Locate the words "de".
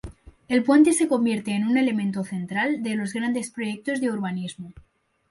2.81-2.95, 4.01-4.09